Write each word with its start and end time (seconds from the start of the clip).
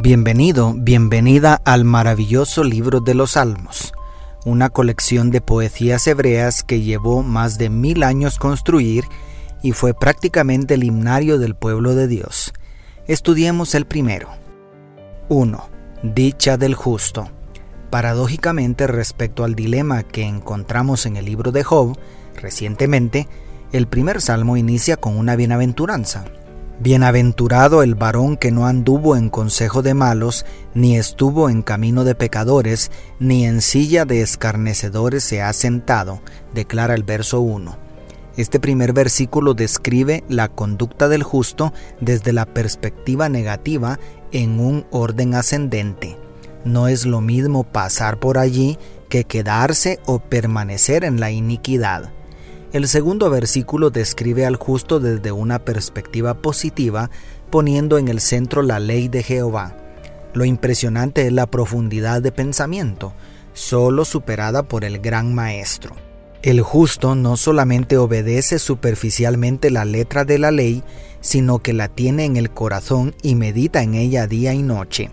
Bienvenido, 0.00 0.74
bienvenida 0.76 1.60
al 1.64 1.84
maravilloso 1.84 2.62
libro 2.62 3.00
de 3.00 3.14
los 3.14 3.32
Salmos, 3.32 3.92
una 4.44 4.70
colección 4.70 5.32
de 5.32 5.40
poesías 5.40 6.06
hebreas 6.06 6.62
que 6.62 6.82
llevó 6.82 7.24
más 7.24 7.58
de 7.58 7.68
mil 7.68 8.04
años 8.04 8.38
construir 8.38 9.02
y 9.60 9.72
fue 9.72 9.94
prácticamente 9.94 10.74
el 10.74 10.84
himnario 10.84 11.36
del 11.38 11.56
pueblo 11.56 11.96
de 11.96 12.06
Dios. 12.06 12.52
Estudiemos 13.08 13.74
el 13.74 13.86
primero. 13.86 14.28
1. 15.30 15.68
Dicha 16.04 16.56
del 16.56 16.76
justo. 16.76 17.28
Paradójicamente 17.90 18.86
respecto 18.86 19.42
al 19.42 19.56
dilema 19.56 20.04
que 20.04 20.22
encontramos 20.22 21.06
en 21.06 21.16
el 21.16 21.24
libro 21.24 21.50
de 21.50 21.64
Job, 21.64 21.98
recientemente, 22.40 23.26
el 23.72 23.88
primer 23.88 24.20
salmo 24.20 24.56
inicia 24.56 24.96
con 24.96 25.18
una 25.18 25.34
bienaventuranza. 25.34 26.24
Bienaventurado 26.80 27.82
el 27.82 27.96
varón 27.96 28.36
que 28.36 28.52
no 28.52 28.68
anduvo 28.68 29.16
en 29.16 29.30
consejo 29.30 29.82
de 29.82 29.94
malos, 29.94 30.46
ni 30.74 30.96
estuvo 30.96 31.50
en 31.50 31.62
camino 31.62 32.04
de 32.04 32.14
pecadores, 32.14 32.92
ni 33.18 33.46
en 33.46 33.62
silla 33.62 34.04
de 34.04 34.22
escarnecedores 34.22 35.24
se 35.24 35.42
ha 35.42 35.52
sentado, 35.52 36.20
declara 36.54 36.94
el 36.94 37.02
verso 37.02 37.40
1. 37.40 37.76
Este 38.36 38.60
primer 38.60 38.92
versículo 38.92 39.54
describe 39.54 40.22
la 40.28 40.46
conducta 40.46 41.08
del 41.08 41.24
justo 41.24 41.72
desde 42.00 42.32
la 42.32 42.46
perspectiva 42.46 43.28
negativa 43.28 43.98
en 44.30 44.60
un 44.60 44.86
orden 44.92 45.34
ascendente. 45.34 46.16
No 46.64 46.86
es 46.86 47.06
lo 47.06 47.20
mismo 47.20 47.64
pasar 47.64 48.20
por 48.20 48.38
allí 48.38 48.78
que 49.08 49.24
quedarse 49.24 49.98
o 50.06 50.20
permanecer 50.20 51.02
en 51.02 51.18
la 51.18 51.32
iniquidad. 51.32 52.12
El 52.70 52.86
segundo 52.86 53.30
versículo 53.30 53.88
describe 53.88 54.44
al 54.44 54.56
justo 54.56 55.00
desde 55.00 55.32
una 55.32 55.58
perspectiva 55.58 56.34
positiva, 56.34 57.10
poniendo 57.50 57.96
en 57.96 58.08
el 58.08 58.20
centro 58.20 58.60
la 58.60 58.78
ley 58.78 59.08
de 59.08 59.22
Jehová. 59.22 59.74
Lo 60.34 60.44
impresionante 60.44 61.26
es 61.26 61.32
la 61.32 61.46
profundidad 61.46 62.20
de 62.20 62.30
pensamiento, 62.30 63.14
solo 63.54 64.04
superada 64.04 64.64
por 64.64 64.84
el 64.84 64.98
gran 64.98 65.34
maestro. 65.34 65.96
El 66.42 66.60
justo 66.60 67.14
no 67.14 67.38
solamente 67.38 67.96
obedece 67.96 68.58
superficialmente 68.58 69.70
la 69.70 69.86
letra 69.86 70.26
de 70.26 70.38
la 70.38 70.50
ley, 70.50 70.84
sino 71.22 71.60
que 71.60 71.72
la 71.72 71.88
tiene 71.88 72.26
en 72.26 72.36
el 72.36 72.50
corazón 72.50 73.14
y 73.22 73.34
medita 73.34 73.82
en 73.82 73.94
ella 73.94 74.26
día 74.26 74.52
y 74.52 74.62
noche. 74.62 75.10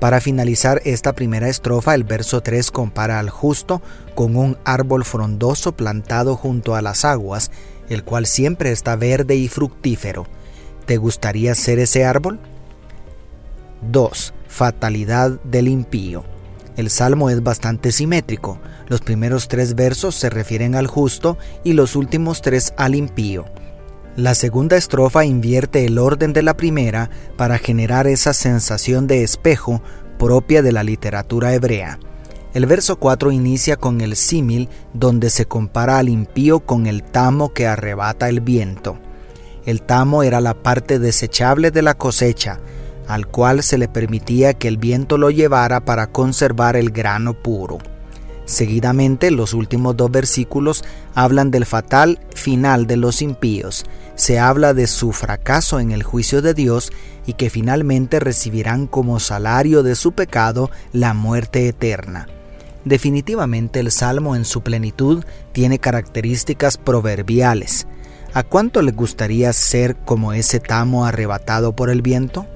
Para 0.00 0.20
finalizar 0.20 0.80
esta 0.84 1.12
primera 1.12 1.48
estrofa, 1.48 1.94
el 1.94 2.04
verso 2.04 2.40
3 2.40 2.70
compara 2.70 3.18
al 3.18 3.30
justo 3.30 3.82
con 4.14 4.36
un 4.36 4.56
árbol 4.64 5.04
frondoso 5.04 5.72
plantado 5.72 6.36
junto 6.36 6.76
a 6.76 6.82
las 6.82 7.04
aguas, 7.04 7.50
el 7.88 8.04
cual 8.04 8.26
siempre 8.26 8.70
está 8.70 8.94
verde 8.94 9.34
y 9.34 9.48
fructífero. 9.48 10.26
¿Te 10.86 10.98
gustaría 10.98 11.54
ser 11.54 11.80
ese 11.80 12.04
árbol? 12.04 12.38
2. 13.90 14.34
Fatalidad 14.46 15.40
del 15.42 15.68
impío. 15.68 16.24
El 16.76 16.90
salmo 16.90 17.28
es 17.28 17.42
bastante 17.42 17.90
simétrico. 17.90 18.60
Los 18.86 19.00
primeros 19.00 19.48
tres 19.48 19.74
versos 19.74 20.14
se 20.14 20.30
refieren 20.30 20.76
al 20.76 20.86
justo 20.86 21.36
y 21.64 21.72
los 21.72 21.96
últimos 21.96 22.40
tres 22.40 22.72
al 22.76 22.94
impío. 22.94 23.46
La 24.18 24.34
segunda 24.34 24.76
estrofa 24.76 25.24
invierte 25.24 25.84
el 25.84 25.96
orden 25.96 26.32
de 26.32 26.42
la 26.42 26.56
primera 26.56 27.08
para 27.36 27.56
generar 27.56 28.08
esa 28.08 28.32
sensación 28.32 29.06
de 29.06 29.22
espejo 29.22 29.80
propia 30.18 30.60
de 30.60 30.72
la 30.72 30.82
literatura 30.82 31.54
hebrea. 31.54 32.00
El 32.52 32.66
verso 32.66 32.96
4 32.98 33.30
inicia 33.30 33.76
con 33.76 34.00
el 34.00 34.16
símil 34.16 34.70
donde 34.92 35.30
se 35.30 35.46
compara 35.46 35.98
al 35.98 36.08
impío 36.08 36.58
con 36.58 36.88
el 36.88 37.04
tamo 37.04 37.54
que 37.54 37.68
arrebata 37.68 38.28
el 38.28 38.40
viento. 38.40 38.98
El 39.64 39.82
tamo 39.82 40.24
era 40.24 40.40
la 40.40 40.64
parte 40.64 40.98
desechable 40.98 41.70
de 41.70 41.82
la 41.82 41.94
cosecha, 41.94 42.58
al 43.06 43.28
cual 43.28 43.62
se 43.62 43.78
le 43.78 43.86
permitía 43.86 44.52
que 44.52 44.66
el 44.66 44.78
viento 44.78 45.16
lo 45.16 45.30
llevara 45.30 45.84
para 45.84 46.08
conservar 46.08 46.74
el 46.74 46.90
grano 46.90 47.34
puro. 47.34 47.78
Seguidamente, 48.48 49.30
los 49.30 49.52
últimos 49.52 49.94
dos 49.94 50.10
versículos 50.10 50.82
hablan 51.14 51.50
del 51.50 51.66
fatal 51.66 52.18
final 52.34 52.86
de 52.86 52.96
los 52.96 53.20
impíos. 53.20 53.84
Se 54.14 54.38
habla 54.38 54.72
de 54.72 54.86
su 54.86 55.12
fracaso 55.12 55.80
en 55.80 55.92
el 55.92 56.02
juicio 56.02 56.40
de 56.40 56.54
Dios 56.54 56.90
y 57.26 57.34
que 57.34 57.50
finalmente 57.50 58.20
recibirán 58.20 58.86
como 58.86 59.20
salario 59.20 59.82
de 59.82 59.94
su 59.94 60.12
pecado 60.12 60.70
la 60.94 61.12
muerte 61.12 61.68
eterna. 61.68 62.26
Definitivamente 62.86 63.80
el 63.80 63.90
Salmo 63.90 64.34
en 64.34 64.46
su 64.46 64.62
plenitud 64.62 65.24
tiene 65.52 65.78
características 65.78 66.78
proverbiales. 66.78 67.86
¿A 68.32 68.44
cuánto 68.44 68.80
le 68.80 68.92
gustaría 68.92 69.52
ser 69.52 69.94
como 69.94 70.32
ese 70.32 70.58
tamo 70.58 71.04
arrebatado 71.04 71.76
por 71.76 71.90
el 71.90 72.00
viento? 72.00 72.46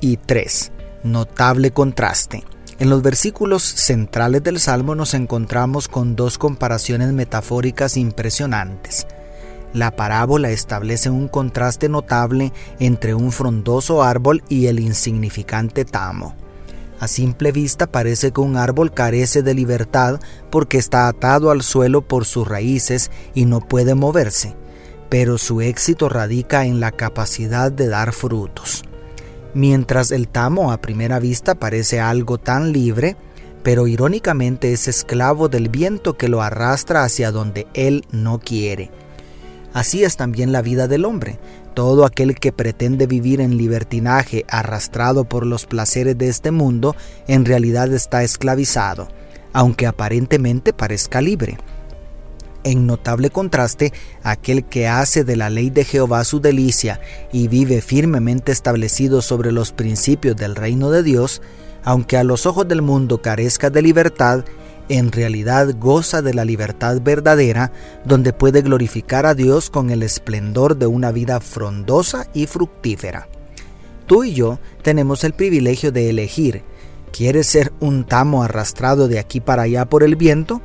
y 0.00 0.16
3. 0.16 0.72
Notable 1.04 1.70
contraste. 1.70 2.42
En 2.80 2.90
los 2.90 3.02
versículos 3.02 3.64
centrales 3.64 4.44
del 4.44 4.60
Salmo 4.60 4.94
nos 4.94 5.14
encontramos 5.14 5.88
con 5.88 6.14
dos 6.14 6.38
comparaciones 6.38 7.12
metafóricas 7.12 7.96
impresionantes. 7.96 9.08
La 9.72 9.96
parábola 9.96 10.50
establece 10.50 11.10
un 11.10 11.26
contraste 11.26 11.88
notable 11.88 12.52
entre 12.78 13.14
un 13.14 13.32
frondoso 13.32 14.04
árbol 14.04 14.44
y 14.48 14.66
el 14.66 14.78
insignificante 14.78 15.84
tamo. 15.84 16.36
A 17.00 17.08
simple 17.08 17.50
vista 17.50 17.88
parece 17.88 18.30
que 18.30 18.40
un 18.40 18.56
árbol 18.56 18.92
carece 18.92 19.42
de 19.42 19.54
libertad 19.54 20.20
porque 20.48 20.78
está 20.78 21.08
atado 21.08 21.50
al 21.50 21.62
suelo 21.62 22.02
por 22.02 22.26
sus 22.26 22.46
raíces 22.46 23.10
y 23.34 23.44
no 23.44 23.58
puede 23.58 23.96
moverse, 23.96 24.54
pero 25.08 25.36
su 25.36 25.62
éxito 25.62 26.08
radica 26.08 26.64
en 26.64 26.78
la 26.78 26.92
capacidad 26.92 27.72
de 27.72 27.88
dar 27.88 28.12
frutos 28.12 28.84
mientras 29.54 30.10
el 30.10 30.28
tamo 30.28 30.72
a 30.72 30.80
primera 30.80 31.18
vista 31.18 31.54
parece 31.54 32.00
algo 32.00 32.38
tan 32.38 32.72
libre, 32.72 33.16
pero 33.62 33.86
irónicamente 33.86 34.72
es 34.72 34.88
esclavo 34.88 35.48
del 35.48 35.68
viento 35.68 36.16
que 36.16 36.28
lo 36.28 36.42
arrastra 36.42 37.04
hacia 37.04 37.32
donde 37.32 37.66
él 37.74 38.04
no 38.10 38.38
quiere. 38.38 38.90
Así 39.74 40.04
es 40.04 40.16
también 40.16 40.52
la 40.52 40.62
vida 40.62 40.88
del 40.88 41.04
hombre. 41.04 41.38
Todo 41.74 42.04
aquel 42.04 42.34
que 42.34 42.52
pretende 42.52 43.06
vivir 43.06 43.40
en 43.40 43.56
libertinaje 43.56 44.44
arrastrado 44.48 45.24
por 45.24 45.46
los 45.46 45.66
placeres 45.66 46.18
de 46.18 46.28
este 46.28 46.50
mundo, 46.50 46.96
en 47.28 47.44
realidad 47.44 47.92
está 47.92 48.24
esclavizado, 48.24 49.08
aunque 49.52 49.86
aparentemente 49.86 50.72
parezca 50.72 51.20
libre. 51.20 51.58
En 52.64 52.86
notable 52.86 53.30
contraste, 53.30 53.92
aquel 54.22 54.64
que 54.64 54.88
hace 54.88 55.24
de 55.24 55.36
la 55.36 55.48
ley 55.48 55.70
de 55.70 55.84
Jehová 55.84 56.24
su 56.24 56.40
delicia 56.40 57.00
y 57.32 57.48
vive 57.48 57.80
firmemente 57.80 58.52
establecido 58.52 59.22
sobre 59.22 59.52
los 59.52 59.72
principios 59.72 60.36
del 60.36 60.56
reino 60.56 60.90
de 60.90 61.02
Dios, 61.02 61.40
aunque 61.84 62.16
a 62.16 62.24
los 62.24 62.46
ojos 62.46 62.66
del 62.66 62.82
mundo 62.82 63.22
carezca 63.22 63.70
de 63.70 63.82
libertad, 63.82 64.44
en 64.88 65.12
realidad 65.12 65.74
goza 65.78 66.22
de 66.22 66.34
la 66.34 66.44
libertad 66.44 67.00
verdadera, 67.00 67.72
donde 68.04 68.32
puede 68.32 68.62
glorificar 68.62 69.26
a 69.26 69.34
Dios 69.34 69.70
con 69.70 69.90
el 69.90 70.02
esplendor 70.02 70.76
de 70.76 70.86
una 70.86 71.12
vida 71.12 71.40
frondosa 71.40 72.26
y 72.34 72.46
fructífera. 72.46 73.28
Tú 74.06 74.24
y 74.24 74.32
yo 74.32 74.58
tenemos 74.82 75.24
el 75.24 75.34
privilegio 75.34 75.92
de 75.92 76.08
elegir, 76.08 76.62
¿quieres 77.12 77.46
ser 77.46 77.72
un 77.80 78.04
tamo 78.04 78.42
arrastrado 78.42 79.06
de 79.06 79.18
aquí 79.18 79.40
para 79.40 79.62
allá 79.62 79.84
por 79.84 80.02
el 80.02 80.16
viento? 80.16 80.62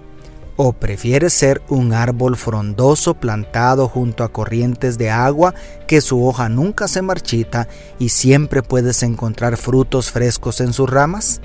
¿O 0.55 0.73
prefieres 0.73 1.33
ser 1.33 1.63
un 1.67 1.93
árbol 1.93 2.37
frondoso 2.37 3.15
plantado 3.15 3.87
junto 3.87 4.23
a 4.23 4.31
corrientes 4.31 4.99
de 4.99 5.09
agua 5.09 5.55
que 5.87 5.99
su 5.99 6.25
hoja 6.25 6.47
nunca 6.47 6.87
se 6.87 7.01
marchita 7.01 7.67
y 7.97 8.09
siempre 8.09 8.61
puedes 8.61 9.01
encontrar 9.01 9.57
frutos 9.57 10.11
frescos 10.11 10.61
en 10.61 10.73
sus 10.73 10.89
ramas? 10.89 11.41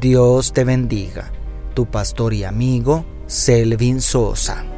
Dios 0.00 0.52
te 0.52 0.62
bendiga, 0.62 1.32
tu 1.74 1.86
pastor 1.86 2.32
y 2.32 2.44
amigo 2.44 3.04
Selvin 3.26 4.00
Sosa. 4.00 4.75